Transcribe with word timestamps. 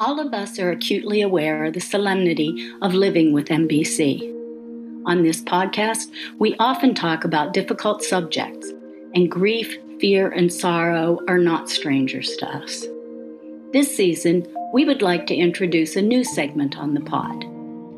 All 0.00 0.20
of 0.20 0.32
us 0.32 0.60
are 0.60 0.70
acutely 0.70 1.22
aware 1.22 1.64
of 1.64 1.74
the 1.74 1.80
solemnity 1.80 2.70
of 2.82 2.94
living 2.94 3.32
with 3.32 3.48
MBC. 3.48 4.32
On 5.06 5.24
this 5.24 5.42
podcast, 5.42 6.12
we 6.38 6.54
often 6.60 6.94
talk 6.94 7.24
about 7.24 7.52
difficult 7.52 8.04
subjects, 8.04 8.70
and 9.16 9.28
grief, 9.28 9.76
fear, 9.98 10.28
and 10.28 10.52
sorrow 10.52 11.18
are 11.26 11.38
not 11.38 11.68
strangers 11.68 12.36
to 12.36 12.46
us. 12.46 12.86
This 13.72 13.96
season, 13.96 14.46
we 14.72 14.84
would 14.84 15.02
like 15.02 15.26
to 15.26 15.34
introduce 15.34 15.96
a 15.96 16.02
new 16.02 16.22
segment 16.22 16.78
on 16.78 16.94
the 16.94 17.00
pod 17.00 17.44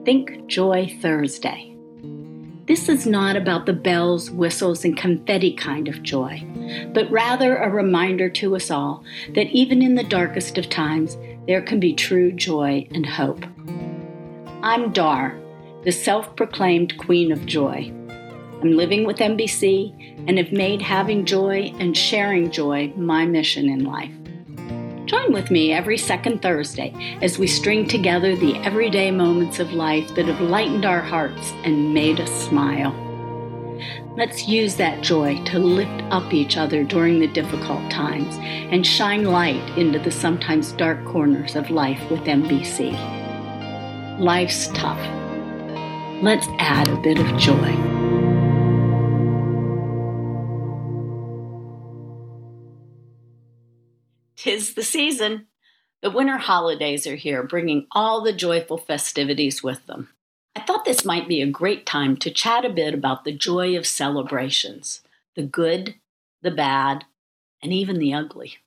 Think 0.06 0.46
Joy 0.46 0.96
Thursday. 1.02 1.76
This 2.64 2.88
is 2.88 3.06
not 3.06 3.36
about 3.36 3.66
the 3.66 3.74
bells, 3.74 4.30
whistles, 4.30 4.86
and 4.86 4.96
confetti 4.96 5.52
kind 5.52 5.86
of 5.86 6.02
joy, 6.02 6.42
but 6.94 7.10
rather 7.10 7.56
a 7.56 7.68
reminder 7.68 8.30
to 8.30 8.56
us 8.56 8.70
all 8.70 9.04
that 9.34 9.48
even 9.48 9.82
in 9.82 9.96
the 9.96 10.04
darkest 10.04 10.56
of 10.56 10.70
times, 10.70 11.18
there 11.46 11.62
can 11.62 11.80
be 11.80 11.94
true 11.94 12.32
joy 12.32 12.86
and 12.94 13.06
hope. 13.06 13.44
I'm 14.62 14.92
Dar, 14.92 15.38
the 15.84 15.92
self 15.92 16.36
proclaimed 16.36 16.98
Queen 16.98 17.32
of 17.32 17.46
Joy. 17.46 17.92
I'm 18.62 18.72
living 18.72 19.04
with 19.04 19.16
MBC 19.16 20.28
and 20.28 20.36
have 20.36 20.52
made 20.52 20.82
having 20.82 21.24
joy 21.24 21.72
and 21.78 21.96
sharing 21.96 22.50
joy 22.50 22.92
my 22.94 23.24
mission 23.24 23.70
in 23.70 23.84
life. 23.84 24.12
Join 25.06 25.32
with 25.32 25.50
me 25.50 25.72
every 25.72 25.96
second 25.96 26.42
Thursday 26.42 26.94
as 27.22 27.38
we 27.38 27.46
string 27.46 27.88
together 27.88 28.36
the 28.36 28.56
everyday 28.58 29.10
moments 29.10 29.58
of 29.58 29.72
life 29.72 30.14
that 30.14 30.26
have 30.26 30.40
lightened 30.42 30.84
our 30.84 31.00
hearts 31.00 31.52
and 31.64 31.94
made 31.94 32.20
us 32.20 32.30
smile. 32.30 33.09
Let's 34.20 34.46
use 34.46 34.76
that 34.76 35.00
joy 35.00 35.42
to 35.44 35.58
lift 35.58 36.02
up 36.10 36.34
each 36.34 36.58
other 36.58 36.84
during 36.84 37.20
the 37.20 37.26
difficult 37.26 37.90
times 37.90 38.36
and 38.38 38.86
shine 38.86 39.24
light 39.24 39.66
into 39.78 39.98
the 39.98 40.10
sometimes 40.10 40.72
dark 40.72 41.02
corners 41.06 41.56
of 41.56 41.70
life 41.70 41.98
with 42.10 42.20
MBC. 42.24 42.92
Life's 44.20 44.68
tough. 44.74 45.00
Let's 46.22 46.46
add 46.58 46.88
a 46.90 47.00
bit 47.00 47.18
of 47.18 47.34
joy. 47.38 47.74
Tis 54.36 54.74
the 54.74 54.82
season. 54.82 55.46
The 56.02 56.10
winter 56.10 56.36
holidays 56.36 57.06
are 57.06 57.16
here, 57.16 57.42
bringing 57.42 57.86
all 57.92 58.20
the 58.20 58.34
joyful 58.34 58.76
festivities 58.76 59.62
with 59.62 59.86
them. 59.86 60.10
I 60.56 60.62
thought 60.62 60.84
this 60.84 61.04
might 61.04 61.28
be 61.28 61.40
a 61.40 61.46
great 61.46 61.86
time 61.86 62.16
to 62.18 62.30
chat 62.30 62.64
a 62.64 62.70
bit 62.70 62.92
about 62.92 63.24
the 63.24 63.32
joy 63.32 63.76
of 63.76 63.86
celebrations 63.86 65.02
the 65.36 65.42
good, 65.42 65.94
the 66.42 66.50
bad, 66.50 67.04
and 67.62 67.72
even 67.72 67.98
the 67.98 68.12
ugly. 68.12 68.58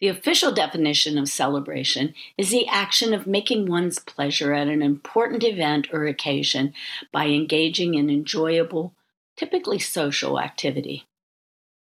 The 0.00 0.08
official 0.08 0.50
definition 0.50 1.18
of 1.18 1.28
celebration 1.28 2.14
is 2.38 2.50
the 2.50 2.66
action 2.66 3.12
of 3.12 3.26
making 3.26 3.66
one's 3.66 3.98
pleasure 3.98 4.54
at 4.54 4.66
an 4.66 4.80
important 4.80 5.44
event 5.44 5.88
or 5.92 6.06
occasion 6.06 6.72
by 7.12 7.26
engaging 7.26 7.94
in 7.94 8.08
enjoyable, 8.08 8.94
typically 9.36 9.78
social 9.78 10.40
activity. 10.40 11.04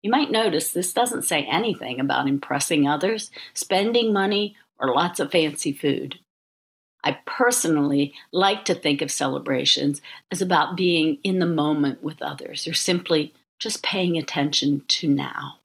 You 0.02 0.10
might 0.10 0.30
notice 0.30 0.72
this 0.72 0.94
doesn't 0.94 1.24
say 1.24 1.42
anything 1.42 2.00
about 2.00 2.26
impressing 2.26 2.88
others, 2.88 3.30
spending 3.52 4.14
money, 4.14 4.56
or 4.78 4.94
lots 4.94 5.20
of 5.20 5.30
fancy 5.30 5.72
food. 5.74 6.18
I 7.02 7.18
personally 7.24 8.14
like 8.32 8.64
to 8.66 8.74
think 8.74 9.02
of 9.02 9.10
celebrations 9.10 10.00
as 10.30 10.42
about 10.42 10.76
being 10.76 11.18
in 11.22 11.38
the 11.38 11.46
moment 11.46 12.02
with 12.02 12.22
others 12.22 12.66
or 12.66 12.74
simply 12.74 13.34
just 13.58 13.82
paying 13.82 14.16
attention 14.16 14.82
to 14.88 15.08
now. 15.08 15.60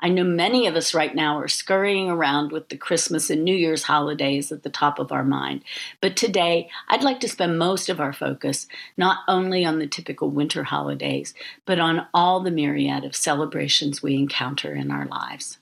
I 0.00 0.10
know 0.10 0.22
many 0.22 0.68
of 0.68 0.76
us 0.76 0.94
right 0.94 1.12
now 1.12 1.38
are 1.38 1.48
scurrying 1.48 2.08
around 2.08 2.52
with 2.52 2.68
the 2.68 2.76
Christmas 2.76 3.30
and 3.30 3.42
New 3.42 3.54
Year's 3.54 3.82
holidays 3.82 4.52
at 4.52 4.62
the 4.62 4.70
top 4.70 5.00
of 5.00 5.10
our 5.10 5.24
mind. 5.24 5.64
But 6.00 6.16
today, 6.16 6.70
I'd 6.88 7.02
like 7.02 7.18
to 7.20 7.28
spend 7.28 7.58
most 7.58 7.88
of 7.88 7.98
our 7.98 8.12
focus 8.12 8.68
not 8.96 9.18
only 9.26 9.64
on 9.64 9.80
the 9.80 9.88
typical 9.88 10.30
winter 10.30 10.62
holidays, 10.62 11.34
but 11.66 11.80
on 11.80 12.06
all 12.14 12.40
the 12.40 12.52
myriad 12.52 13.04
of 13.04 13.16
celebrations 13.16 14.00
we 14.00 14.14
encounter 14.14 14.72
in 14.72 14.92
our 14.92 15.06
lives. 15.06 15.58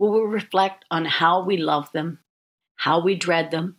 We 0.00 0.08
will 0.08 0.26
reflect 0.26 0.84
on 0.90 1.04
how 1.04 1.44
we 1.44 1.56
love 1.56 1.92
them, 1.92 2.18
how 2.74 3.00
we 3.00 3.14
dread 3.14 3.52
them, 3.52 3.76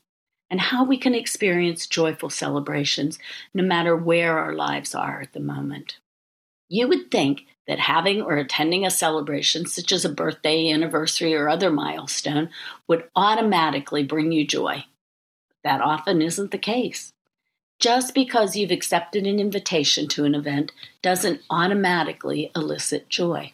and 0.52 0.60
how 0.60 0.84
we 0.84 0.98
can 0.98 1.16
experience 1.16 1.88
joyful 1.88 2.30
celebrations 2.30 3.18
no 3.54 3.64
matter 3.64 3.96
where 3.96 4.38
our 4.38 4.54
lives 4.54 4.94
are 4.94 5.22
at 5.22 5.32
the 5.32 5.40
moment. 5.40 5.98
You 6.70 6.90
would 6.90 7.10
think 7.10 7.46
that 7.68 7.80
having 7.80 8.22
or 8.22 8.36
attending 8.36 8.86
a 8.86 8.92
celebration, 8.92 9.66
such 9.66 9.94
as 9.94 10.04
a 10.04 10.10
birthday, 10.10 10.70
anniversary, 10.70 11.34
or 11.34 11.48
other 11.48 11.72
milestone, 11.72 12.50
would 12.88 13.10
automatically 13.16 14.04
bring 14.04 14.34
you 14.34 14.46
joy. 14.46 14.84
That 15.64 15.82
often 15.82 16.22
isn't 16.22 16.52
the 16.52 16.58
case. 16.58 17.14
Just 17.80 18.14
because 18.14 18.56
you've 18.56 18.72
accepted 18.72 19.26
an 19.26 19.40
invitation 19.40 20.08
to 20.10 20.26
an 20.26 20.36
event 20.36 20.72
doesn't 21.02 21.42
automatically 21.50 22.52
elicit 22.56 23.10
joy. 23.10 23.54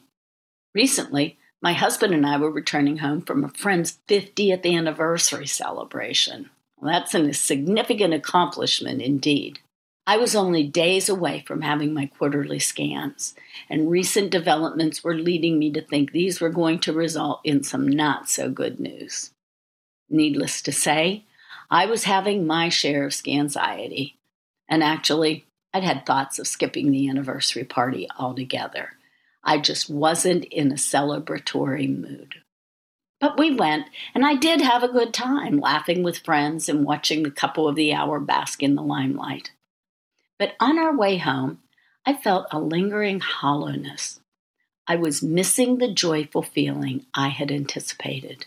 Recently, 0.73 1.37
my 1.61 1.73
husband 1.73 2.13
and 2.13 2.25
I 2.25 2.37
were 2.37 2.51
returning 2.51 2.97
home 2.97 3.21
from 3.21 3.43
a 3.43 3.49
friend's 3.49 3.99
50th 4.07 4.65
anniversary 4.65 5.47
celebration. 5.47 6.49
That's 6.81 7.15
a 7.15 7.33
significant 7.33 8.13
accomplishment 8.13 9.01
indeed. 9.01 9.59
I 10.05 10.15
was 10.15 10.35
only 10.35 10.63
days 10.63 11.09
away 11.09 11.43
from 11.45 11.61
having 11.61 11.93
my 11.93 12.05
quarterly 12.05 12.59
scans, 12.59 13.35
and 13.69 13.91
recent 13.91 14.31
developments 14.31 15.03
were 15.03 15.15
leading 15.15 15.59
me 15.59 15.69
to 15.73 15.81
think 15.81 16.11
these 16.11 16.39
were 16.39 16.49
going 16.49 16.79
to 16.79 16.93
result 16.93 17.41
in 17.43 17.63
some 17.63 17.87
not 17.87 18.29
so 18.29 18.49
good 18.49 18.79
news. 18.79 19.31
Needless 20.09 20.61
to 20.61 20.71
say, 20.71 21.25
I 21.69 21.87
was 21.87 22.05
having 22.05 22.47
my 22.47 22.69
share 22.69 23.05
of 23.05 23.11
scanxiety, 23.11 24.13
and 24.69 24.81
actually, 24.81 25.45
I'd 25.73 25.83
had 25.83 26.05
thoughts 26.05 26.39
of 26.39 26.47
skipping 26.47 26.91
the 26.91 27.09
anniversary 27.09 27.65
party 27.65 28.07
altogether. 28.17 28.93
I 29.43 29.57
just 29.57 29.89
wasn't 29.89 30.45
in 30.45 30.71
a 30.71 30.75
celebratory 30.75 31.89
mood. 31.89 32.35
But 33.19 33.37
we 33.37 33.55
went, 33.55 33.87
and 34.13 34.25
I 34.25 34.35
did 34.35 34.61
have 34.61 34.83
a 34.83 34.91
good 34.91 35.13
time 35.13 35.59
laughing 35.59 36.03
with 36.03 36.19
friends 36.19 36.69
and 36.69 36.85
watching 36.85 37.23
the 37.23 37.31
couple 37.31 37.67
of 37.67 37.75
the 37.75 37.93
hour 37.93 38.19
bask 38.19 38.61
in 38.61 38.75
the 38.75 38.83
limelight. 38.83 39.51
But 40.37 40.53
on 40.59 40.77
our 40.77 40.95
way 40.95 41.17
home, 41.17 41.59
I 42.05 42.13
felt 42.13 42.47
a 42.51 42.59
lingering 42.59 43.19
hollowness. 43.19 44.19
I 44.85 44.95
was 44.95 45.23
missing 45.23 45.77
the 45.77 45.91
joyful 45.91 46.43
feeling 46.43 47.05
I 47.13 47.29
had 47.29 47.51
anticipated. 47.51 48.45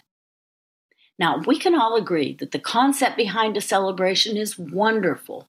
Now, 1.19 1.43
we 1.47 1.59
can 1.59 1.75
all 1.75 1.97
agree 1.97 2.33
that 2.35 2.53
the 2.53 2.59
concept 2.59 3.17
behind 3.17 3.57
a 3.57 3.61
celebration 3.61 4.39
is 4.39 4.59
wonderful, 4.59 5.49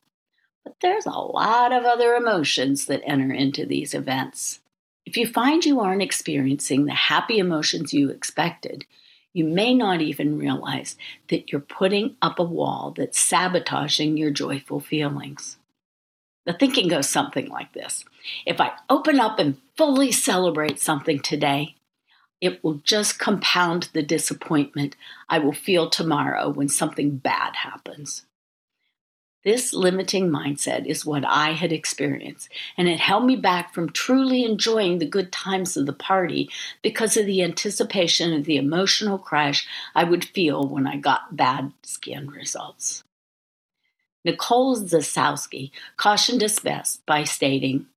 but 0.66 0.76
there's 0.82 1.06
a 1.06 1.12
lot 1.12 1.72
of 1.72 1.86
other 1.86 2.16
emotions 2.16 2.88
that 2.88 3.02
enter 3.06 3.32
into 3.32 3.66
these 3.66 3.94
events. 3.94 4.60
If 5.06 5.16
you 5.16 5.28
find 5.28 5.64
you 5.64 5.80
aren't 5.80 6.02
experiencing 6.02 6.86
the 6.86 6.94
happy 6.94 7.38
emotions 7.38 7.94
you 7.94 8.10
expected, 8.10 8.86
you 9.34 9.46
may 9.46 9.74
not 9.74 10.02
even 10.02 10.38
realize 10.38 10.98
that 11.30 11.52
you're 11.52 11.62
putting 11.62 12.16
up 12.22 12.40
a 12.40 12.44
wall 12.44 12.94
that's 12.96 13.20
sabotaging 13.20 14.18
your 14.18 14.32
joyful 14.32 14.80
feelings. 14.80 15.58
The 16.46 16.54
thinking 16.54 16.88
goes 16.88 17.10
something 17.10 17.50
like 17.50 17.74
this 17.74 18.04
If 18.46 18.60
I 18.60 18.74
open 18.90 19.20
up 19.20 19.40
and 19.40 19.58
fully 19.78 20.12
celebrate 20.12 20.80
something 20.80 21.20
today, 21.20 21.76
it 22.42 22.64
will 22.64 22.82
just 22.84 23.20
compound 23.20 23.90
the 23.94 24.02
disappointment 24.02 24.96
I 25.30 25.40
will 25.40 25.54
feel 25.54 25.90
tomorrow 25.90 26.50
when 26.50 26.68
something 26.68 27.18
bad 27.18 27.56
happens. 27.58 28.26
This 29.44 29.74
limiting 29.74 30.30
mindset 30.30 30.86
is 30.86 31.04
what 31.04 31.26
I 31.26 31.54
had 31.54 31.72
experienced, 31.72 32.50
and 32.78 32.88
it 32.88 33.00
held 33.00 33.26
me 33.26 33.36
back 33.36 33.74
from 33.74 33.90
truly 33.90 34.46
enjoying 34.46 35.00
the 35.00 35.06
good 35.08 35.32
times 35.32 35.76
of 35.76 35.88
the 35.88 35.94
party 35.94 36.48
because 36.84 37.18
of 37.18 37.26
the 37.26 37.42
anticipation 37.42 38.34
of 38.34 38.46
the 38.46 38.58
emotional 38.58 39.18
crash 39.18 39.68
I 39.96 40.04
would 40.04 40.24
feel 40.24 40.68
when 40.68 40.86
I 40.86 40.98
got 40.98 41.36
bad 41.36 41.74
scan 41.82 42.28
results. 42.28 43.04
Nicole 44.24 44.78
Zasowski 44.78 45.72
cautioned 45.98 46.44
us 46.44 46.60
best 46.60 47.04
by 47.08 47.24
stating, 47.24 47.88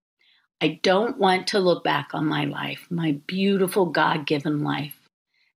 I 0.63 0.81
don't 0.83 1.19
want 1.19 1.47
to 1.49 1.61
look 1.61 1.85
back 1.85 2.15
on 2.15 2.25
my 2.25 2.47
life, 2.47 2.87
my 2.89 3.19
beautiful 3.27 3.85
God 3.85 4.25
given 4.25 4.65
life, 4.65 4.99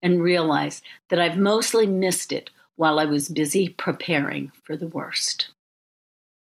and 0.02 0.22
realize 0.22 0.82
that 1.08 1.18
I've 1.18 1.38
mostly 1.38 1.86
missed 1.86 2.30
it 2.30 2.50
while 2.76 2.98
I 2.98 3.06
was 3.06 3.30
busy 3.30 3.70
preparing 3.70 4.52
for 4.64 4.76
the 4.76 4.88
worst. 4.88 5.48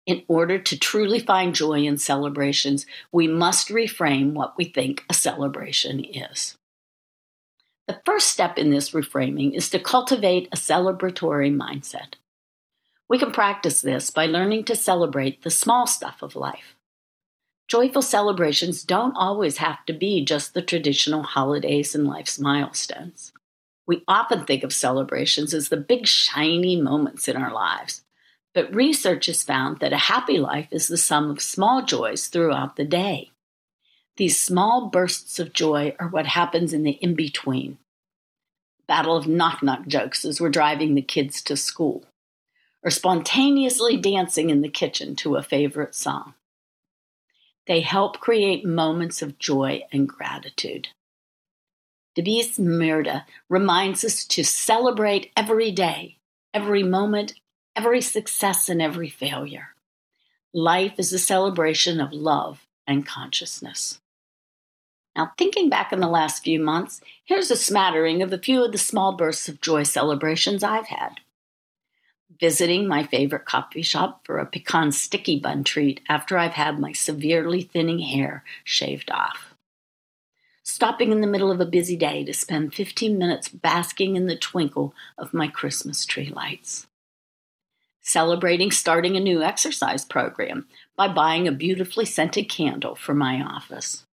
In 0.06 0.24
order 0.28 0.60
to 0.60 0.78
truly 0.78 1.20
find 1.20 1.56
joy 1.56 1.84
in 1.84 1.98
celebrations, 1.98 2.86
we 3.12 3.28
must 3.28 3.70
reframe 3.70 4.34
what 4.34 4.56
we 4.58 4.66
think 4.66 5.04
a 5.10 5.14
celebration 5.14 6.04
is. 6.04 6.58
The 7.88 8.02
first 8.06 8.28
step 8.28 8.58
in 8.58 8.72
this 8.72 8.92
reframing 8.92 9.54
is 9.56 9.70
to 9.72 9.80
cultivate 9.80 10.48
a 10.52 10.58
celebratory 10.58 11.54
mindset. 11.56 12.16
We 13.10 13.20
can 13.20 13.32
practice 13.32 13.82
this 13.82 14.10
by 14.10 14.26
learning 14.26 14.66
to 14.66 14.76
celebrate 14.76 15.44
the 15.44 15.52
small 15.52 15.86
stuff 15.86 16.22
of 16.22 16.36
life. 16.36 16.76
Joyful 17.68 18.04
celebrations 18.04 18.84
don't 18.84 19.16
always 19.16 19.58
have 19.58 19.86
to 19.88 19.94
be 19.94 20.24
just 20.24 20.54
the 20.54 20.62
traditional 20.62 21.24
holidays 21.24 21.96
and 21.96 22.06
life's 22.06 22.40
milestones. 22.40 23.34
We 23.88 24.04
often 24.08 24.46
think 24.46 24.64
of 24.64 24.74
celebrations 24.74 25.54
as 25.54 25.70
the 25.70 25.78
big 25.78 26.06
shiny 26.08 26.80
moments 26.80 27.28
in 27.28 27.38
our 27.38 27.52
lives, 27.52 28.04
but 28.56 28.74
research 28.74 29.26
has 29.26 29.44
found 29.44 29.80
that 29.80 29.92
a 29.92 29.98
happy 29.98 30.40
life 30.40 30.70
is 30.72 30.88
the 30.88 30.98
sum 30.98 31.30
of 31.30 31.42
small 31.42 31.84
joys 31.84 32.28
throughout 32.28 32.78
the 32.78 32.86
day. 32.86 33.30
These 34.16 34.42
small 34.42 34.90
bursts 34.90 35.40
of 35.40 35.52
joy 35.52 35.94
are 36.00 36.08
what 36.08 36.26
happens 36.26 36.72
in 36.72 36.84
the 36.84 36.92
in 36.92 37.16
between. 37.16 37.78
Battle 38.88 39.18
of 39.18 39.28
knock 39.28 39.62
knock 39.62 39.88
jokes 39.88 40.24
as 40.24 40.40
we're 40.40 40.50
driving 40.50 40.96
the 40.96 41.02
kids 41.02 41.42
to 41.44 41.58
school, 41.58 42.06
or 42.82 42.90
spontaneously 42.90 43.98
dancing 43.98 44.50
in 44.50 44.62
the 44.62 44.70
kitchen 44.70 45.18
to 45.18 45.36
a 45.36 45.44
favorite 45.44 45.94
song. 45.94 46.34
They 47.68 47.82
help 47.82 48.22
create 48.22 48.64
moments 48.64 49.22
of 49.22 49.38
joy 49.38 49.84
and 49.92 50.08
gratitude. 50.08 50.90
Debasish 52.18 52.60
Mridha 52.60 53.26
reminds 53.50 54.06
us 54.06 54.24
to 54.26 54.46
celebrate 54.46 55.32
every 55.36 55.72
day, 55.72 56.16
every 56.54 56.84
moment, 56.84 57.34
every 57.76 58.02
success, 58.02 58.70
and 58.70 58.82
every 58.82 59.10
failure. 59.10 59.70
Life 60.54 60.94
is 60.98 61.12
a 61.12 61.20
celebration 61.20 62.00
of 62.00 62.14
love 62.14 62.66
and 62.88 63.06
consciousness. 63.06 64.00
Now, 65.16 65.32
thinking 65.38 65.70
back 65.70 65.94
in 65.94 66.00
the 66.00 66.08
last 66.08 66.44
few 66.44 66.60
months, 66.60 67.02
here's 67.24 67.52
a 67.52 67.56
smattering 67.56 68.22
of 68.22 68.34
a 68.34 68.38
few 68.38 68.64
of 68.64 68.72
the 68.72 68.78
small 68.78 69.16
bursts 69.16 69.48
of 69.48 69.62
joy 69.62 69.84
celebrations 69.84 70.64
I've 70.64 70.88
had. 70.88 71.20
Visiting 72.40 72.88
my 72.88 73.04
favorite 73.04 73.46
coffee 73.46 73.82
shop 73.82 74.26
for 74.26 74.40
a 74.40 74.46
pecan 74.46 74.92
sticky 74.92 75.40
bun 75.40 75.64
treat 75.64 76.02
after 76.10 76.38
I've 76.38 76.54
had 76.54 76.80
my 76.80 76.92
severely 76.92 77.62
thinning 77.62 78.00
hair 78.00 78.44
shaved 78.64 79.10
off 79.10 79.56
stopping 80.66 81.12
in 81.12 81.22
the 81.22 81.28
middle 81.28 81.52
of 81.52 81.62
a 81.62 81.66
busy 81.66 81.96
day 81.96 82.24
to 82.26 82.34
spend 82.34 82.74
15 82.74 83.18
minutes 83.18 83.48
basking 83.48 84.16
in 84.16 84.26
the 84.26 84.36
twinkle 84.36 84.94
of 85.18 85.34
my 85.34 85.48
Christmas 85.48 86.06
tree 86.06 86.30
lights. 86.36 86.88
Celebrating 88.08 88.70
starting 88.70 89.18
a 89.18 89.20
new 89.20 89.42
exercise 89.42 90.06
program 90.06 90.68
by 90.96 91.08
buying 91.08 91.48
a 91.48 91.52
beautifully 91.52 92.06
scented 92.06 92.48
candle 92.48 92.94
for 92.94 93.16
my 93.16 93.42
office. 93.42 94.06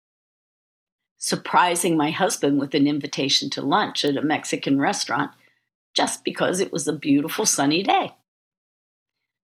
Surprising 1.19 1.96
my 1.96 2.12
husband 2.12 2.60
with 2.60 2.72
an 2.72 2.87
invitation 2.87 3.50
to 3.50 3.60
lunch 3.60 4.04
at 4.04 4.16
a 4.16 4.22
Mexican 4.22 4.78
restaurant 4.78 5.32
just 5.92 6.22
because 6.22 6.60
it 6.60 6.72
was 6.72 6.87
a 6.87 6.92
beautiful 6.92 7.44
sunny 7.44 7.82
day. 7.82 8.12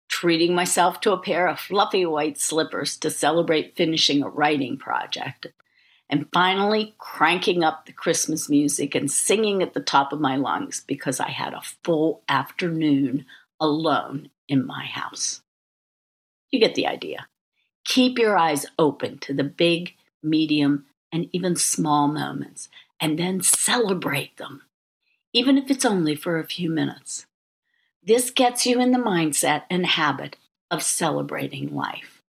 Treating 0.09 0.55
myself 0.55 0.99
to 1.01 1.11
a 1.11 1.21
pair 1.21 1.47
of 1.47 1.59
fluffy 1.59 2.03
white 2.07 2.39
slippers 2.39 2.97
to 2.97 3.11
celebrate 3.11 3.75
finishing 3.75 4.23
a 4.23 4.29
writing 4.29 4.75
project 4.75 5.49
and 6.09 6.25
finally 6.33 6.95
cranking 6.97 7.63
up 7.63 7.85
the 7.85 7.93
Christmas 7.93 8.49
music 8.49 8.95
and 8.95 9.11
singing 9.11 9.61
at 9.61 9.75
the 9.75 9.79
top 9.81 10.11
of 10.11 10.19
my 10.19 10.35
lungs 10.35 10.83
because 10.87 11.19
I 11.19 11.29
had 11.29 11.53
a 11.53 11.61
full 11.83 12.23
afternoon 12.27 13.27
alone 13.61 14.29
in 14.49 14.65
my 14.65 14.85
house. 14.85 15.41
You 16.51 16.59
get 16.59 16.75
the 16.75 16.87
idea. 16.87 17.27
Keep 17.85 18.19
your 18.19 18.37
eyes 18.37 18.65
open 18.77 19.19
to 19.19 19.33
the 19.33 19.45
big, 19.45 19.93
medium, 20.21 20.85
and 21.11 21.29
even 21.31 21.55
small 21.55 22.07
moments, 22.07 22.67
and 22.99 23.17
then 23.17 23.41
celebrate 23.41 24.37
them, 24.37 24.63
even 25.33 25.57
if 25.57 25.71
it's 25.71 25.85
only 25.85 26.15
for 26.15 26.37
a 26.37 26.47
few 26.47 26.69
minutes. 26.69 27.25
This 28.03 28.31
gets 28.31 28.65
you 28.65 28.81
in 28.81 28.91
the 28.91 28.99
mindset 28.99 29.63
and 29.69 29.85
habit 29.85 30.35
of 30.69 30.83
celebrating 30.83 31.73
life. 31.73 32.21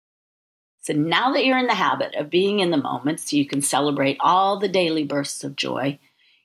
So 0.80 0.92
now 0.92 1.32
that 1.32 1.44
you're 1.44 1.58
in 1.58 1.68
the 1.68 1.74
habit 1.74 2.14
of 2.16 2.28
being 2.28 2.58
in 2.58 2.70
the 2.72 2.76
moment 2.76 3.20
so 3.20 3.36
you 3.36 3.46
can 3.46 3.62
celebrate 3.62 4.16
all 4.20 4.58
the 4.58 4.68
daily 4.68 5.04
bursts 5.04 5.44
of 5.44 5.54
joy, 5.54 5.98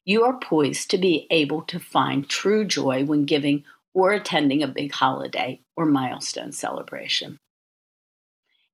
you 0.06 0.24
are 0.24 0.38
poised 0.38 0.92
to 0.92 0.98
be 0.98 1.28
able 1.32 1.64
to 1.64 1.80
find 1.80 2.30
true 2.30 2.64
joy 2.64 3.04
when 3.04 3.26
giving 3.26 3.64
or 3.98 4.12
attending 4.12 4.62
a 4.62 4.68
big 4.68 4.92
holiday 4.92 5.60
or 5.76 5.84
milestone 5.84 6.52
celebration. 6.52 7.40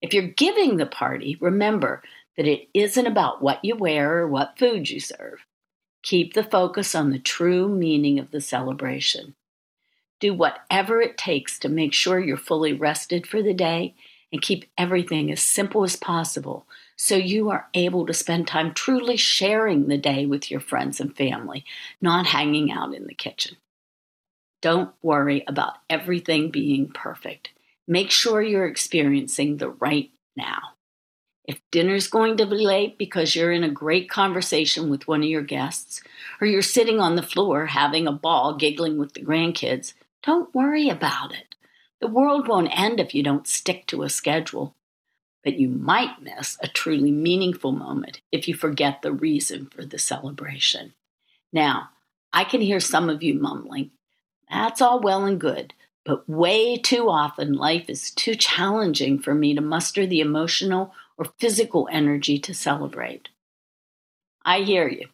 If 0.01 0.13
you're 0.13 0.27
giving 0.27 0.75
the 0.75 0.85
party, 0.85 1.37
remember 1.39 2.03
that 2.35 2.45
it 2.45 2.67
isn't 2.73 3.07
about 3.07 3.41
what 3.41 3.63
you 3.63 3.77
wear 3.77 4.17
or 4.17 4.27
what 4.27 4.59
food 4.59 4.89
you 4.89 4.99
serve. 4.99 5.45
Keep 6.01 6.33
the 6.33 6.43
focus 6.43 6.93
on 6.93 7.11
the 7.11 7.19
true 7.19 7.69
meaning 7.69 8.19
of 8.19 8.31
the 8.31 8.41
celebration. 8.41 9.33
Do 10.19 10.33
whatever 10.33 10.99
it 10.99 11.17
takes 11.17 11.57
to 11.59 11.69
make 11.69 11.93
sure 11.93 12.19
you're 12.19 12.35
fully 12.35 12.73
rested 12.73 13.25
for 13.25 13.41
the 13.41 13.53
day 13.53 13.95
and 14.33 14.41
keep 14.41 14.65
everything 14.77 15.31
as 15.31 15.41
simple 15.41 15.85
as 15.85 15.95
possible 15.95 16.67
so 16.97 17.15
you 17.15 17.49
are 17.49 17.69
able 17.73 18.05
to 18.07 18.13
spend 18.13 18.45
time 18.45 18.73
truly 18.73 19.15
sharing 19.15 19.87
the 19.87 19.97
day 19.97 20.25
with 20.25 20.51
your 20.51 20.59
friends 20.59 20.99
and 20.99 21.15
family, 21.15 21.63
not 22.01 22.25
hanging 22.25 22.73
out 22.73 22.93
in 22.93 23.07
the 23.07 23.13
kitchen. 23.13 23.55
Don't 24.63 24.93
worry 25.01 25.43
about 25.45 25.73
everything 25.89 26.49
being 26.49 26.87
perfect. 26.87 27.49
Make 27.85 28.11
sure 28.11 28.41
you're 28.41 28.65
experiencing 28.65 29.57
the 29.57 29.69
right 29.71 30.09
now. 30.37 30.61
If 31.43 31.59
dinner's 31.69 32.07
going 32.07 32.37
to 32.37 32.45
be 32.45 32.65
late 32.65 32.97
because 32.97 33.35
you're 33.35 33.51
in 33.51 33.65
a 33.65 33.69
great 33.69 34.09
conversation 34.09 34.89
with 34.89 35.05
one 35.05 35.21
of 35.21 35.27
your 35.27 35.41
guests, 35.41 36.01
or 36.39 36.47
you're 36.47 36.61
sitting 36.61 37.01
on 37.01 37.17
the 37.17 37.21
floor 37.21 37.65
having 37.65 38.07
a 38.07 38.13
ball 38.13 38.55
giggling 38.55 38.97
with 38.97 39.15
the 39.15 39.21
grandkids, 39.21 39.95
don't 40.25 40.55
worry 40.55 40.87
about 40.87 41.33
it. 41.33 41.55
The 41.99 42.07
world 42.07 42.47
won't 42.47 42.71
end 42.71 43.01
if 43.01 43.13
you 43.13 43.21
don't 43.21 43.45
stick 43.45 43.85
to 43.87 44.03
a 44.03 44.09
schedule, 44.09 44.75
but 45.43 45.59
you 45.59 45.67
might 45.67 46.21
miss 46.21 46.57
a 46.61 46.69
truly 46.69 47.11
meaningful 47.11 47.73
moment 47.73 48.21
if 48.31 48.47
you 48.47 48.55
forget 48.55 49.01
the 49.01 49.11
reason 49.11 49.65
for 49.65 49.83
the 49.83 49.99
celebration. 49.99 50.93
Now, 51.51 51.89
I 52.31 52.45
can 52.45 52.61
hear 52.61 52.79
some 52.79 53.09
of 53.09 53.21
you 53.21 53.33
mumbling, 53.33 53.91
that's 54.53 54.81
all 54.81 54.99
well 54.99 55.25
and 55.25 55.39
good, 55.39 55.73
but 56.05 56.27
way 56.29 56.77
too 56.77 57.09
often 57.09 57.53
life 57.53 57.89
is 57.89 58.11
too 58.11 58.35
challenging 58.35 59.19
for 59.19 59.33
me 59.33 59.55
to 59.55 59.61
muster 59.61 60.05
the 60.05 60.19
emotional 60.19 60.93
or 61.17 61.25
physical 61.39 61.87
energy 61.91 62.39
to 62.39 62.53
celebrate. 62.53 63.29
I 64.45 64.59
hear 64.59 64.87
you. 64.87 65.07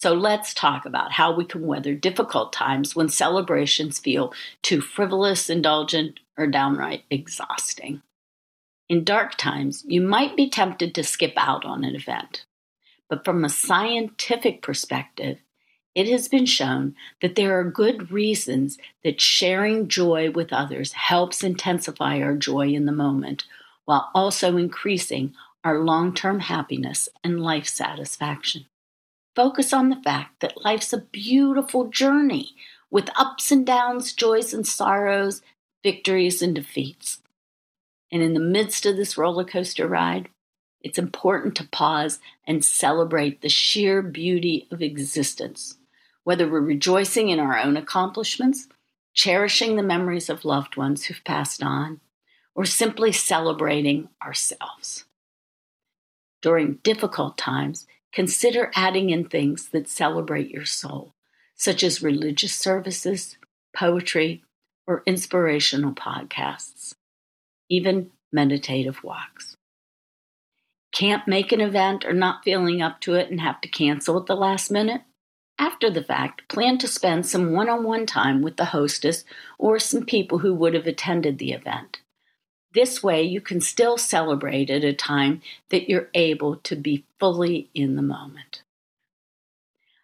So 0.00 0.14
let's 0.14 0.54
talk 0.54 0.86
about 0.86 1.12
how 1.12 1.34
we 1.34 1.44
can 1.44 1.66
weather 1.66 1.94
difficult 1.94 2.54
times 2.54 2.96
when 2.96 3.10
celebrations 3.10 3.98
feel 3.98 4.32
too 4.62 4.80
frivolous, 4.80 5.50
indulgent, 5.50 6.20
or 6.38 6.46
downright 6.46 7.04
exhausting. 7.10 8.00
In 8.88 9.04
dark 9.04 9.36
times, 9.36 9.84
you 9.86 10.00
might 10.00 10.36
be 10.36 10.48
tempted 10.48 10.94
to 10.94 11.04
skip 11.04 11.34
out 11.36 11.66
on 11.66 11.84
an 11.84 11.94
event. 11.94 12.46
But 13.10 13.24
from 13.24 13.44
a 13.44 13.50
scientific 13.50 14.62
perspective, 14.62 15.38
it 15.94 16.08
has 16.08 16.28
been 16.28 16.46
shown 16.46 16.94
that 17.20 17.34
there 17.34 17.58
are 17.58 17.64
good 17.64 18.10
reasons 18.10 18.78
that 19.02 19.20
sharing 19.20 19.88
joy 19.88 20.30
with 20.30 20.52
others 20.52 20.92
helps 20.92 21.42
intensify 21.42 22.20
our 22.20 22.36
joy 22.36 22.68
in 22.68 22.86
the 22.86 22.92
moment 22.92 23.44
while 23.84 24.10
also 24.14 24.56
increasing 24.56 25.34
our 25.64 25.78
long 25.78 26.14
term 26.14 26.40
happiness 26.40 27.08
and 27.24 27.42
life 27.42 27.66
satisfaction. 27.66 28.66
Focus 29.34 29.72
on 29.72 29.90
the 29.90 30.00
fact 30.02 30.40
that 30.40 30.64
life's 30.64 30.92
a 30.92 30.98
beautiful 30.98 31.88
journey 31.88 32.54
with 32.90 33.10
ups 33.16 33.50
and 33.52 33.66
downs, 33.66 34.12
joys 34.12 34.52
and 34.52 34.66
sorrows, 34.66 35.42
victories 35.82 36.42
and 36.42 36.54
defeats. 36.54 37.22
And 38.12 38.22
in 38.22 38.34
the 38.34 38.40
midst 38.40 38.86
of 38.86 38.96
this 38.96 39.16
roller 39.16 39.44
coaster 39.44 39.86
ride, 39.86 40.28
it's 40.82 40.98
important 40.98 41.54
to 41.56 41.68
pause 41.68 42.20
and 42.46 42.64
celebrate 42.64 43.40
the 43.40 43.48
sheer 43.48 44.02
beauty 44.02 44.66
of 44.70 44.82
existence, 44.82 45.76
whether 46.24 46.48
we're 46.48 46.60
rejoicing 46.60 47.28
in 47.28 47.40
our 47.40 47.58
own 47.58 47.76
accomplishments, 47.76 48.68
cherishing 49.14 49.76
the 49.76 49.82
memories 49.82 50.28
of 50.28 50.44
loved 50.44 50.76
ones 50.76 51.04
who've 51.04 51.24
passed 51.24 51.62
on, 51.62 52.00
or 52.54 52.64
simply 52.64 53.12
celebrating 53.12 54.08
ourselves. 54.22 55.04
During 56.42 56.74
difficult 56.82 57.36
times, 57.36 57.86
consider 58.12 58.70
adding 58.74 59.10
in 59.10 59.24
things 59.24 59.68
that 59.68 59.88
celebrate 59.88 60.50
your 60.50 60.64
soul, 60.64 61.14
such 61.54 61.82
as 61.82 62.02
religious 62.02 62.54
services, 62.54 63.36
poetry, 63.74 64.42
or 64.86 65.02
inspirational 65.06 65.92
podcasts, 65.92 66.94
even 67.68 68.10
meditative 68.32 69.04
walks. 69.04 69.56
Can't 70.92 71.28
make 71.28 71.52
an 71.52 71.60
event 71.60 72.04
or 72.04 72.12
not 72.12 72.42
feeling 72.44 72.82
up 72.82 73.00
to 73.02 73.14
it 73.14 73.30
and 73.30 73.40
have 73.40 73.60
to 73.60 73.68
cancel 73.68 74.18
at 74.18 74.26
the 74.26 74.34
last 74.34 74.70
minute? 74.70 75.02
After 75.60 75.90
the 75.90 76.02
fact, 76.02 76.48
plan 76.48 76.78
to 76.78 76.88
spend 76.88 77.26
some 77.26 77.52
one 77.52 77.68
on 77.68 77.84
one 77.84 78.06
time 78.06 78.40
with 78.40 78.56
the 78.56 78.64
hostess 78.64 79.26
or 79.58 79.78
some 79.78 80.06
people 80.06 80.38
who 80.38 80.54
would 80.54 80.72
have 80.72 80.86
attended 80.86 81.36
the 81.36 81.52
event. 81.52 82.00
This 82.72 83.02
way, 83.02 83.24
you 83.24 83.42
can 83.42 83.60
still 83.60 83.98
celebrate 83.98 84.70
at 84.70 84.84
a 84.84 84.94
time 84.94 85.42
that 85.68 85.86
you're 85.86 86.08
able 86.14 86.56
to 86.56 86.76
be 86.76 87.04
fully 87.18 87.68
in 87.74 87.96
the 87.96 88.02
moment. 88.02 88.62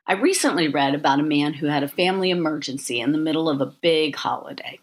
I 0.07 0.13
recently 0.13 0.69
read 0.69 0.95
about 0.95 1.21
a 1.21 1.25
man 1.25 1.55
who 1.55 1.69
had 1.69 1.83
a 1.83 1.89
family 1.89 2.29
emergency 2.29 3.01
in 3.01 3.13
the 3.13 3.19
middle 3.19 3.49
of 3.49 3.63
a 3.63 3.75
big 3.81 4.15
holiday. 4.15 4.79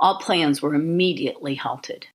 All 0.00 0.18
plans 0.18 0.62
were 0.62 0.74
immediately 0.74 1.56
halted. 1.56 2.06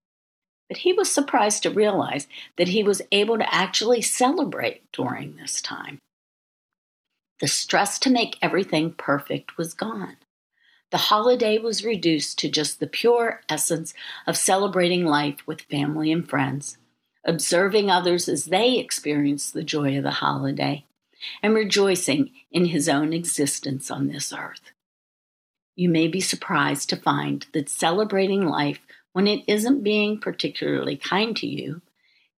But 0.68 0.78
he 0.78 0.94
was 0.94 1.12
surprised 1.12 1.62
to 1.62 1.70
realize 1.70 2.28
that 2.58 2.70
he 2.70 2.82
was 2.82 3.04
able 3.12 3.38
to 3.38 3.54
actually 3.54 4.02
celebrate 4.02 4.92
during 4.92 5.36
this 5.36 5.62
time. 5.62 6.00
The 7.40 7.48
stress 7.48 8.00
to 8.00 8.10
make 8.10 8.38
everything 8.42 8.94
perfect 8.94 9.58
was 9.58 9.74
gone. 9.74 10.18
The 10.92 10.98
holiday 10.98 11.58
was 11.58 11.86
reduced 11.86 12.40
to 12.40 12.50
just 12.50 12.80
the 12.80 12.88
pure 12.88 13.42
essence 13.48 13.94
of 14.26 14.36
celebrating 14.36 15.06
life 15.06 15.46
with 15.46 15.62
family 15.62 16.12
and 16.12 16.28
friends, 16.28 16.78
observing 17.24 17.90
others 17.90 18.28
as 18.28 18.46
they 18.46 18.78
experience 18.78 19.52
the 19.52 19.64
joy 19.64 19.98
of 19.98 20.04
the 20.04 20.12
holiday, 20.12 20.86
and 21.44 21.54
rejoicing 21.54 22.32
in 22.52 22.66
his 22.66 22.90
own 22.90 23.14
existence 23.14 23.92
on 23.92 24.08
this 24.08 24.34
earth. 24.34 24.72
You 25.76 25.90
may 25.90 26.08
be 26.08 26.22
surprised 26.22 26.90
to 26.90 26.98
find 26.98 27.46
that 27.54 27.70
celebrating 27.70 28.46
life 28.46 28.80
when 29.14 29.28
it 29.28 29.44
isn't 29.48 29.84
being 29.84 30.20
particularly 30.20 30.98
kind 30.98 31.36
to 31.38 31.48
you 31.48 31.82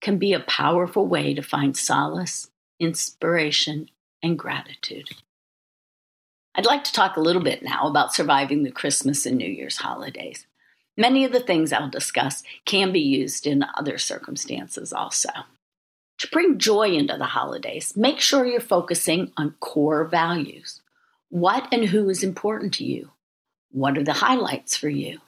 can 0.02 0.18
be 0.18 0.34
a 0.34 0.42
powerful 0.42 1.08
way 1.08 1.34
to 1.34 1.42
find 1.42 1.78
solace, 1.78 2.50
inspiration, 2.80 3.90
and 4.24 4.38
gratitude. 4.38 5.10
I'd 6.54 6.66
like 6.66 6.84
to 6.84 6.94
talk 6.94 7.16
a 7.16 7.22
little 7.22 7.42
bit 7.42 7.64
now 7.64 7.88
about 7.88 8.14
surviving 8.14 8.64
the 8.64 8.72
Christmas 8.72 9.26
and 9.26 9.38
New 9.38 9.50
Year's 9.50 9.78
holidays. 9.78 10.46
Many 10.98 11.24
of 11.24 11.32
the 11.32 11.40
things 11.40 11.72
I'll 11.72 11.90
discuss 11.90 12.44
can 12.66 12.92
be 12.92 13.00
used 13.00 13.48
in 13.48 13.66
other 13.76 13.98
circumstances 13.98 14.92
also. 14.92 15.30
To 16.20 16.28
bring 16.28 16.60
joy 16.60 16.90
into 16.90 17.18
the 17.18 17.26
holidays, 17.26 17.96
make 17.96 18.20
sure 18.20 18.46
you're 18.46 18.60
focusing 18.60 19.32
on 19.38 19.56
core 19.60 20.04
values. 20.04 20.82
What 21.30 21.68
and 21.72 21.86
who 21.86 22.10
is 22.10 22.24
important 22.24 22.74
to 22.76 22.84
you? 22.84 23.12
What 23.72 23.98
are 23.98 24.04
the 24.04 24.14
highlights 24.14 24.76
for 24.76 24.90
you? 24.90 25.20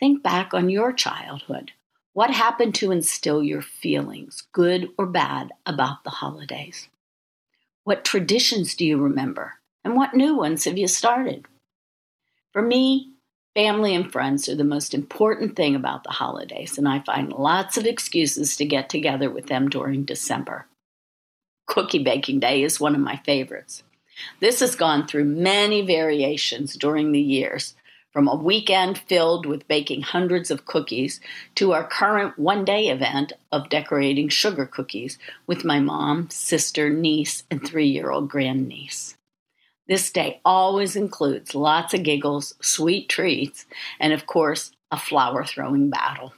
Think 0.00 0.22
back 0.22 0.54
on 0.54 0.70
your 0.70 0.92
childhood. 0.92 1.72
What 2.14 2.30
happened 2.30 2.74
to 2.76 2.90
instill 2.90 3.42
your 3.42 3.60
feelings, 3.60 4.44
good 4.52 4.88
or 4.96 5.04
bad, 5.04 5.52
about 5.66 6.02
the 6.02 6.10
holidays? 6.10 6.88
What 7.86 8.04
traditions 8.04 8.74
do 8.74 8.84
you 8.84 8.96
remember? 8.96 9.60
And 9.84 9.94
what 9.94 10.12
new 10.12 10.34
ones 10.34 10.64
have 10.64 10.76
you 10.76 10.88
started? 10.88 11.44
For 12.52 12.60
me, 12.60 13.12
family 13.54 13.94
and 13.94 14.10
friends 14.10 14.48
are 14.48 14.56
the 14.56 14.64
most 14.64 14.92
important 14.92 15.54
thing 15.54 15.76
about 15.76 16.02
the 16.02 16.10
holidays, 16.10 16.78
and 16.78 16.88
I 16.88 16.98
find 16.98 17.32
lots 17.32 17.76
of 17.76 17.86
excuses 17.86 18.56
to 18.56 18.64
get 18.64 18.88
together 18.88 19.30
with 19.30 19.46
them 19.46 19.68
during 19.68 20.02
December. 20.02 20.66
Cookie 21.68 22.02
baking 22.02 22.40
day 22.40 22.64
is 22.64 22.80
one 22.80 22.96
of 22.96 23.00
my 23.00 23.18
favorites. 23.18 23.84
This 24.40 24.58
has 24.58 24.74
gone 24.74 25.06
through 25.06 25.26
many 25.26 25.82
variations 25.82 26.74
during 26.74 27.12
the 27.12 27.20
years, 27.20 27.76
from 28.16 28.28
a 28.28 28.34
weekend 28.34 28.96
filled 28.96 29.44
with 29.44 29.68
baking 29.68 30.00
hundreds 30.00 30.50
of 30.50 30.64
cookies 30.64 31.20
to 31.54 31.74
our 31.74 31.86
current 31.86 32.38
one 32.38 32.64
day 32.64 32.88
event 32.88 33.30
of 33.52 33.68
decorating 33.68 34.26
sugar 34.26 34.64
cookies 34.64 35.18
with 35.46 35.66
my 35.66 35.78
mom, 35.78 36.26
sister, 36.30 36.88
niece, 36.88 37.42
and 37.50 37.62
three 37.62 37.86
year 37.86 38.10
old 38.10 38.26
grandniece. 38.26 39.18
This 39.86 40.10
day 40.10 40.40
always 40.46 40.96
includes 40.96 41.54
lots 41.54 41.92
of 41.92 42.04
giggles, 42.04 42.54
sweet 42.58 43.10
treats, 43.10 43.66
and 44.00 44.14
of 44.14 44.26
course, 44.26 44.72
a 44.90 44.96
flour 44.98 45.44
throwing 45.44 45.90
battle. 45.90 46.32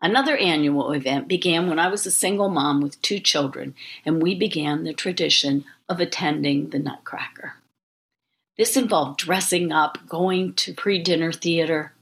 Another 0.00 0.38
annual 0.38 0.92
event 0.92 1.28
began 1.28 1.68
when 1.68 1.78
I 1.78 1.88
was 1.88 2.06
a 2.06 2.10
single 2.10 2.48
mom 2.48 2.80
with 2.80 3.02
two 3.02 3.20
children, 3.20 3.74
and 4.06 4.22
we 4.22 4.34
began 4.34 4.84
the 4.84 4.94
tradition 4.94 5.66
of 5.86 6.00
attending 6.00 6.70
the 6.70 6.78
Nutcracker. 6.78 7.56
This 8.58 8.76
involved 8.76 9.18
dressing 9.18 9.70
up, 9.70 9.98
going 10.08 10.54
to 10.54 10.72
pre 10.72 10.98
dinner 11.02 11.32
theater, 11.32 11.92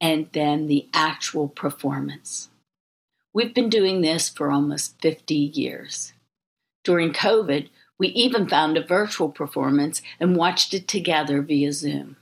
and 0.00 0.28
then 0.32 0.66
the 0.66 0.88
actual 0.92 1.48
performance. 1.48 2.50
We've 3.32 3.54
been 3.54 3.70
doing 3.70 4.00
this 4.00 4.28
for 4.28 4.50
almost 4.50 5.00
50 5.00 5.34
years. 5.34 6.12
During 6.84 7.12
COVID, 7.12 7.68
we 7.98 8.08
even 8.08 8.48
found 8.48 8.76
a 8.76 8.86
virtual 8.86 9.28
performance 9.28 10.02
and 10.20 10.36
watched 10.36 10.72
it 10.74 10.86
together 10.88 11.42
via 11.42 11.72
Zoom. 11.72 12.16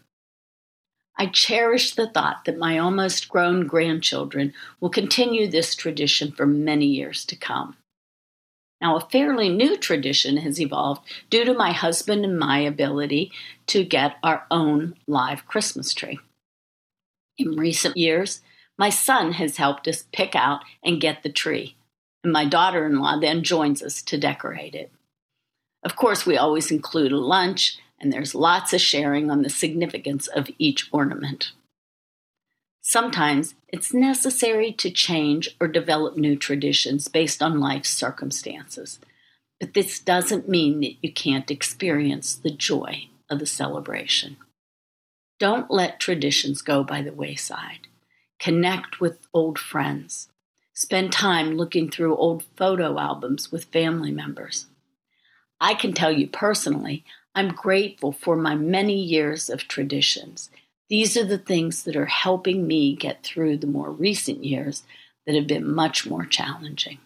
I 1.19 1.27
cherish 1.27 1.95
the 1.95 2.09
thought 2.09 2.45
that 2.45 2.59
my 2.59 2.79
almost 2.79 3.29
grown 3.29 3.67
grandchildren 3.67 4.53
will 4.81 4.91
continue 4.91 5.49
this 5.49 5.75
tradition 5.75 6.33
for 6.33 6.47
many 6.47 6.87
years 6.87 7.25
to 7.27 7.37
come. 7.37 7.77
Now, 8.81 8.97
a 8.97 9.09
fairly 9.09 9.49
new 9.49 9.77
tradition 9.77 10.37
has 10.39 10.61
evolved 10.61 11.03
due 11.31 11.45
to 11.45 11.55
my 11.55 11.73
husband 11.73 12.25
and 12.25 12.39
my 12.39 12.59
ability 12.59 13.33
to 13.69 13.85
get 13.85 14.17
our 14.23 14.45
own 14.51 14.97
live 15.07 15.47
Christmas 15.47 15.95
tree. 15.95 16.19
In 17.39 17.57
recent 17.57 17.97
years, 17.97 18.41
my 18.79 18.91
son 18.91 19.33
has 19.33 19.57
helped 19.57 19.89
us 19.89 20.05
pick 20.13 20.35
out 20.35 20.61
and 20.85 21.01
get 21.01 21.23
the 21.23 21.33
tree, 21.33 21.77
and 22.23 22.33
my 22.33 22.45
daughter 22.45 22.87
in 22.87 22.99
law 22.99 23.19
then 23.19 23.43
joins 23.43 23.83
us 23.83 24.03
to 24.03 24.19
decorate 24.19 24.75
it. 24.75 24.93
Of 25.83 25.97
course, 25.97 26.27
we 26.27 26.37
always 26.37 26.71
include 26.71 27.13
a 27.13 27.19
lunch, 27.19 27.79
and 27.99 28.13
there's 28.13 28.35
lots 28.35 28.73
of 28.75 28.81
sharing 28.81 29.31
on 29.31 29.43
the 29.43 29.49
significance 29.49 30.27
of 30.27 30.51
each 30.59 30.89
ornament. 30.93 31.53
Sometimes 32.89 33.57
it's 33.67 33.93
necessary 33.93 34.71
to 34.75 34.93
change 34.93 35.57
or 35.61 35.67
develop 35.67 36.17
new 36.17 36.37
traditions 36.37 37.09
based 37.09 37.43
on 37.43 37.59
life's 37.59 37.91
circumstances, 37.91 39.01
but 39.59 39.75
this 39.75 39.99
doesn't 39.99 40.49
mean 40.49 40.79
that 40.79 40.95
you 41.03 41.13
can't 41.13 41.51
experience 41.51 42.37
the 42.37 42.53
joy 42.53 43.09
of 43.29 43.41
the 43.41 43.47
celebration. 43.47 44.37
Don't 45.41 45.69
let 45.69 45.99
traditions 45.99 46.63
go 46.63 46.85
by 46.85 47.03
the 47.03 47.13
wayside. 47.13 47.89
Connect 48.39 49.01
with 49.01 49.27
old 49.35 49.59
friends. 49.59 50.29
Spend 50.73 51.11
time 51.11 51.57
looking 51.57 51.91
through 51.91 52.15
old 52.15 52.45
photo 52.57 53.01
albums 53.01 53.51
with 53.51 53.65
family 53.65 54.13
members. 54.13 54.67
I 55.61 55.75
can 55.75 55.93
tell 55.93 56.13
you 56.13 56.29
personally, 56.29 57.05
I'm 57.35 57.49
grateful 57.49 58.13
for 58.13 58.37
my 58.37 58.55
many 58.55 58.97
years 58.97 59.51
of 59.51 59.67
traditions 59.67 60.51
these 60.89 61.17
are 61.17 61.25
the 61.25 61.39
things 61.39 61.83
that 61.85 61.97
are 61.97 62.07
helping 62.07 62.67
me 62.67 62.95
get 62.95 63.23
through 63.23 63.59
the 63.59 63.67
more 63.67 63.91
recent 63.91 64.45
years 64.45 64.85
that 65.27 65.35
have 65.35 65.47
been 65.47 65.73
much 65.73 66.07
more 66.07 66.25
challenging. 66.25 66.99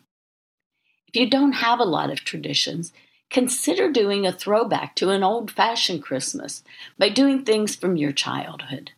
If 1.09 1.17
you 1.17 1.29
don't 1.29 1.53
have 1.53 1.81
a 1.81 1.85
lot 1.85 2.11
of 2.11 2.21
traditions, 2.21 2.93
consider 3.31 3.91
doing 3.91 4.27
a 4.27 4.33
throwback 4.33 4.95
to 4.97 5.11
an 5.11 5.23
old 5.23 5.51
fashioned 5.51 6.03
Christmas 6.03 6.63
by 6.99 7.09
doing 7.09 7.45
things 7.45 7.75
from 7.75 7.97
your 7.97 8.13
childhood. 8.13 8.93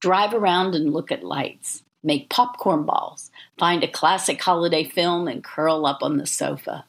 Drive 0.00 0.34
around 0.34 0.74
and 0.74 0.92
look 0.92 1.12
at 1.12 1.22
lights, 1.22 1.84
make 2.02 2.30
popcorn 2.30 2.84
balls, 2.84 3.30
find 3.58 3.84
a 3.84 3.88
classic 3.88 4.40
holiday 4.40 4.82
film, 4.82 5.28
and 5.28 5.44
curl 5.44 5.86
up 5.86 6.02
on 6.02 6.16
the 6.16 6.26
sofa. 6.26 6.86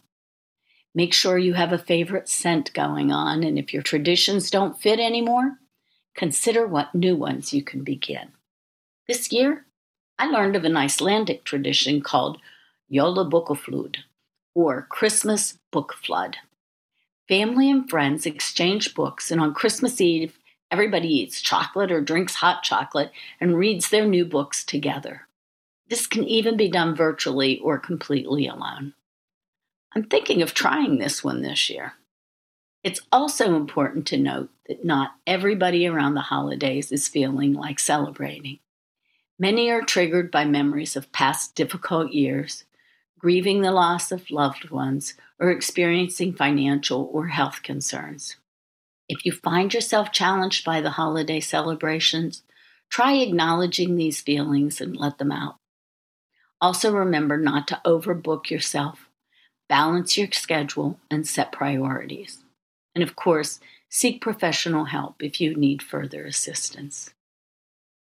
Make 0.96 1.14
sure 1.14 1.38
you 1.38 1.54
have 1.54 1.74
a 1.74 1.78
favorite 1.78 2.30
scent 2.30 2.74
going 2.74 3.12
on, 3.12 3.44
and 3.44 3.60
if 3.60 3.74
your 3.74 3.84
traditions 3.84 4.50
don't 4.50 4.80
fit 4.80 5.00
anymore, 5.00 5.60
consider 6.16 6.68
what 6.68 6.94
new 6.96 7.16
ones 7.16 7.54
you 7.54 7.64
can 7.64 7.84
begin. 7.84 8.30
This 9.08 9.32
year, 9.32 9.66
I 10.18 10.28
learned 10.28 10.56
of 10.56 10.64
an 10.64 10.78
Icelandic 10.78 11.44
tradition 11.44 12.02
called 12.02 12.38
Jólabókaflóð, 12.92 13.98
or 14.54 14.88
Christmas 14.90 15.58
Book 15.72 15.94
Flood. 15.94 16.38
Family 17.28 17.70
and 17.72 17.90
friends 17.90 18.26
exchange 18.26 18.94
books, 18.94 19.32
and 19.32 19.42
on 19.42 19.54
Christmas 19.54 20.00
Eve, 20.00 20.38
everybody 20.70 21.08
eats 21.08 21.42
chocolate 21.42 21.92
or 21.92 22.02
drinks 22.02 22.36
hot 22.36 22.64
chocolate 22.64 23.12
and 23.40 23.58
reads 23.58 23.90
their 23.90 24.06
new 24.06 24.26
books 24.26 24.64
together. 24.64 25.28
This 25.88 26.08
can 26.08 26.24
even 26.24 26.58
be 26.58 26.70
done 26.70 26.96
virtually 26.96 27.60
or 27.60 27.78
completely 27.80 28.48
alone. 28.48 28.94
I'm 29.96 30.04
thinking 30.06 30.42
of 30.42 30.54
trying 30.54 30.98
this 30.98 31.24
one 31.24 31.42
this 31.42 31.70
year. 31.70 31.94
It's 32.84 33.00
also 33.14 33.56
important 33.56 34.06
to 34.08 34.18
note 34.18 34.50
that 34.68 34.84
not 34.84 35.16
everybody 35.26 35.88
around 35.88 36.16
the 36.16 36.22
holidays 36.22 36.92
is 36.92 37.08
feeling 37.08 37.54
like 37.54 37.80
celebrating. 37.80 38.60
Many 39.40 39.72
are 39.72 39.82
triggered 39.82 40.30
by 40.30 40.46
memories 40.46 40.96
of 40.98 41.12
past 41.14 41.56
difficult 41.56 42.12
years, 42.12 42.66
grieving 43.18 43.62
the 43.62 43.72
loss 43.72 44.12
of 44.12 44.30
loved 44.30 44.70
ones, 44.70 45.14
or 45.40 45.50
experiencing 45.50 46.34
financial 46.34 47.10
or 47.14 47.28
health 47.28 47.64
concerns. 47.64 48.36
If 49.08 49.26
you 49.26 49.32
find 49.32 49.74
yourself 49.74 50.12
challenged 50.12 50.66
by 50.66 50.82
the 50.82 50.92
holiday 50.92 51.40
celebrations, 51.40 52.44
try 52.90 53.14
acknowledging 53.14 53.96
these 53.96 54.22
feelings 54.22 54.82
and 54.82 54.96
let 54.96 55.20
them 55.20 55.32
out. 55.32 55.56
Also, 56.60 56.94
remember 56.94 57.38
not 57.38 57.68
to 57.70 57.82
overbook 57.86 58.50
yourself, 58.50 59.10
balance 59.70 60.18
your 60.18 60.30
schedule, 60.32 61.00
and 61.10 61.28
set 61.28 61.52
priorities. 61.52 62.43
And 62.96 63.04
of 63.04 63.16
course, 63.16 63.60
seek 63.90 64.22
professional 64.22 64.86
help 64.86 65.22
if 65.22 65.40
you 65.42 65.56
need 65.56 65.82
further 65.82 66.26
assistance. 66.26 67.14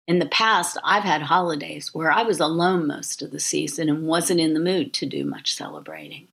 In 0.07 0.21
the 0.21 0.27
past, 0.27 0.79
I've 0.83 1.05
had 1.05 1.23
holidays 1.23 1.95
where 1.95 2.11
I 2.11 2.23
was 2.23 2.41
alone 2.41 2.87
most 2.87 3.21
of 3.21 3.31
the 3.31 3.41
season 3.41 3.89
and 3.89 4.07
wasn't 4.07 4.41
in 4.41 4.55
the 4.55 4.61
mood 4.61 4.95
to 4.95 5.07
do 5.07 5.25
much 5.25 5.55
celebrating. 5.55 6.29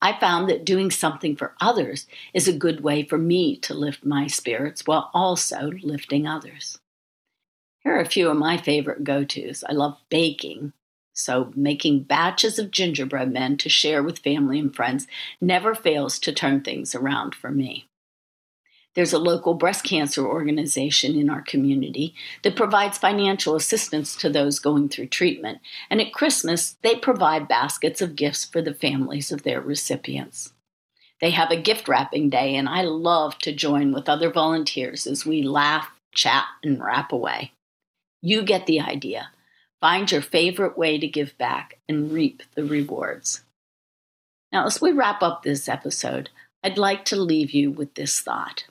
I 0.00 0.18
found 0.18 0.48
that 0.48 0.64
doing 0.64 0.90
something 0.90 1.36
for 1.36 1.54
others 1.60 2.06
is 2.34 2.48
a 2.48 2.52
good 2.52 2.82
way 2.82 3.02
for 3.04 3.18
me 3.18 3.56
to 3.58 3.74
lift 3.74 4.04
my 4.04 4.26
spirits 4.26 4.86
while 4.86 5.10
also 5.14 5.70
lifting 5.82 6.26
others. 6.26 6.78
Here 7.80 7.96
are 7.96 8.00
a 8.00 8.06
few 8.08 8.28
of 8.28 8.36
my 8.36 8.56
favorite 8.58 9.04
go 9.04 9.24
tos. 9.24 9.64
I 9.66 9.72
love 9.72 9.98
baking, 10.10 10.72
so 11.18 11.52
making 11.56 12.04
batches 12.04 12.58
of 12.58 12.70
gingerbread 12.70 13.32
men 13.32 13.56
to 13.56 13.68
share 13.68 14.02
with 14.02 14.20
family 14.20 14.58
and 14.58 14.74
friends 14.74 15.06
never 15.40 15.74
fails 15.74 16.18
to 16.20 16.32
turn 16.32 16.60
things 16.60 16.94
around 16.94 17.34
for 17.34 17.50
me. 17.50 17.88
There's 18.94 19.12
a 19.12 19.18
local 19.18 19.54
breast 19.54 19.84
cancer 19.84 20.26
organization 20.26 21.16
in 21.16 21.28
our 21.28 21.42
community 21.42 22.14
that 22.42 22.56
provides 22.56 22.98
financial 22.98 23.56
assistance 23.56 24.16
to 24.16 24.30
those 24.30 24.58
going 24.58 24.88
through 24.88 25.08
treatment, 25.08 25.58
and 25.90 26.00
at 26.00 26.12
Christmas, 26.12 26.76
they 26.82 26.94
provide 26.96 27.48
baskets 27.48 28.00
of 28.00 28.16
gifts 28.16 28.44
for 28.44 28.62
the 28.62 28.74
families 28.74 29.30
of 29.30 29.42
their 29.42 29.60
recipients. 29.60 30.52
They 31.20 31.30
have 31.30 31.50
a 31.50 31.60
gift 31.60 31.88
wrapping 31.88 32.30
day, 32.30 32.54
and 32.54 32.68
I 32.68 32.82
love 32.82 33.38
to 33.38 33.52
join 33.52 33.92
with 33.92 34.08
other 34.08 34.30
volunteers 34.30 35.06
as 35.06 35.26
we 35.26 35.42
laugh, 35.42 35.90
chat, 36.14 36.44
and 36.62 36.82
wrap 36.82 37.12
away. 37.12 37.52
You 38.22 38.42
get 38.42 38.66
the 38.66 38.80
idea. 38.80 39.30
Find 39.80 40.10
your 40.10 40.22
favorite 40.22 40.76
way 40.76 40.98
to 40.98 41.06
give 41.06 41.38
back 41.38 41.78
and 41.88 42.12
reap 42.12 42.42
the 42.54 42.64
rewards. 42.64 43.44
Now, 44.50 44.66
as 44.66 44.80
we 44.80 44.92
wrap 44.92 45.22
up 45.22 45.42
this 45.42 45.68
episode, 45.68 46.30
I'd 46.64 46.78
like 46.78 47.04
to 47.06 47.16
leave 47.16 47.52
you 47.52 47.70
with 47.70 47.94
this 47.94 48.20
thought. 48.20 48.64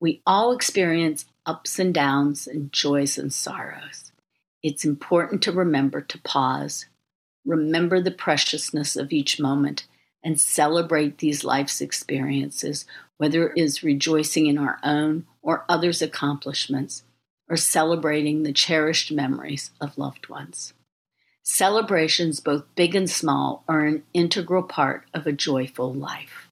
We 0.00 0.20
all 0.26 0.52
experience 0.52 1.26
ups 1.46 1.78
and 1.78 1.94
downs 1.94 2.46
and 2.46 2.72
joys 2.72 3.16
and 3.18 3.32
sorrows. 3.32 4.12
It's 4.62 4.84
important 4.84 5.42
to 5.42 5.52
remember 5.52 6.00
to 6.00 6.18
pause, 6.22 6.86
remember 7.44 8.00
the 8.00 8.10
preciousness 8.10 8.96
of 8.96 9.12
each 9.12 9.38
moment, 9.38 9.86
and 10.24 10.40
celebrate 10.40 11.18
these 11.18 11.44
life's 11.44 11.80
experiences, 11.80 12.86
whether 13.18 13.50
it 13.50 13.58
is 13.60 13.84
rejoicing 13.84 14.46
in 14.46 14.58
our 14.58 14.78
own 14.82 15.26
or 15.42 15.64
others' 15.68 16.02
accomplishments, 16.02 17.04
or 17.48 17.56
celebrating 17.56 18.42
the 18.42 18.52
cherished 18.52 19.12
memories 19.12 19.70
of 19.80 19.98
loved 19.98 20.28
ones. 20.28 20.74
Celebrations, 21.42 22.40
both 22.40 22.64
big 22.74 22.94
and 22.94 23.08
small, 23.08 23.64
are 23.68 23.84
an 23.84 24.02
integral 24.14 24.62
part 24.62 25.04
of 25.12 25.26
a 25.26 25.32
joyful 25.32 25.92
life. 25.92 26.48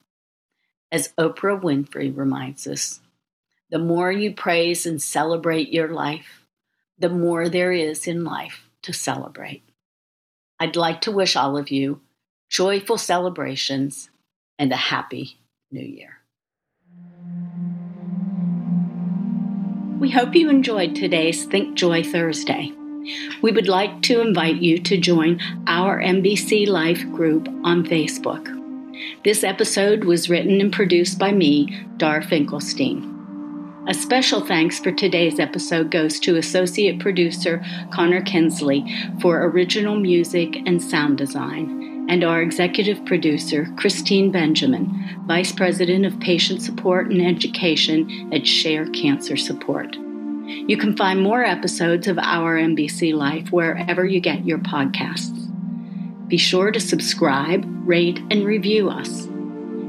As 0.90 1.14
Oprah 1.18 1.60
Winfrey 1.60 2.14
reminds 2.14 2.66
us, 2.66 3.00
the 3.70 3.78
more 3.78 4.12
you 4.12 4.34
praise 4.34 4.84
and 4.84 5.00
celebrate 5.00 5.72
your 5.72 5.88
life, 5.88 6.44
the 6.98 7.08
more 7.08 7.48
there 7.48 7.72
is 7.72 8.06
in 8.06 8.22
life 8.22 8.68
to 8.82 8.92
celebrate. 8.92 9.62
I'd 10.60 10.76
like 10.76 11.00
to 11.02 11.10
wish 11.10 11.36
all 11.36 11.56
of 11.56 11.70
you 11.70 12.02
joyful 12.50 12.98
celebrations 12.98 14.10
and 14.58 14.70
a 14.70 14.76
happy 14.76 15.38
new 15.70 15.84
year. 15.84 16.21
We 20.02 20.10
hope 20.10 20.34
you 20.34 20.50
enjoyed 20.50 20.96
today's 20.96 21.44
Think 21.44 21.76
Joy 21.76 22.02
Thursday. 22.02 22.72
We 23.40 23.52
would 23.52 23.68
like 23.68 24.02
to 24.02 24.20
invite 24.20 24.56
you 24.56 24.80
to 24.80 24.98
join 24.98 25.40
our 25.68 26.02
MBC 26.02 26.66
Life 26.66 27.08
group 27.12 27.46
on 27.62 27.86
Facebook. 27.86 28.48
This 29.22 29.44
episode 29.44 30.02
was 30.02 30.28
written 30.28 30.60
and 30.60 30.72
produced 30.72 31.20
by 31.20 31.30
me, 31.30 31.86
Dar 31.98 32.20
Finkelstein. 32.20 33.84
A 33.86 33.94
special 33.94 34.44
thanks 34.44 34.80
for 34.80 34.90
today's 34.90 35.38
episode 35.38 35.92
goes 35.92 36.18
to 36.18 36.36
associate 36.36 36.98
producer 36.98 37.64
Connor 37.92 38.22
Kinsley 38.22 38.84
for 39.20 39.44
original 39.44 40.00
music 40.00 40.56
and 40.66 40.82
sound 40.82 41.16
design, 41.16 41.81
and 42.12 42.22
our 42.24 42.42
executive 42.42 43.02
producer 43.06 43.72
Christine 43.78 44.30
Benjamin, 44.30 45.24
Vice 45.26 45.50
President 45.50 46.04
of 46.04 46.20
Patient 46.20 46.60
Support 46.60 47.10
and 47.10 47.22
Education 47.22 48.30
at 48.34 48.46
Share 48.46 48.84
Cancer 48.88 49.34
Support. 49.34 49.96
You 49.96 50.76
can 50.76 50.94
find 50.94 51.22
more 51.22 51.42
episodes 51.42 52.06
of 52.08 52.18
Our 52.18 52.58
MBC 52.58 53.14
Life 53.14 53.50
wherever 53.50 54.04
you 54.04 54.20
get 54.20 54.44
your 54.44 54.58
podcasts. 54.58 55.48
Be 56.28 56.36
sure 56.36 56.70
to 56.70 56.78
subscribe, 56.78 57.64
rate, 57.88 58.18
and 58.30 58.44
review 58.44 58.90
us. 58.90 59.26